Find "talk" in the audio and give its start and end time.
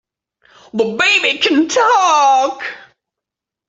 1.67-2.63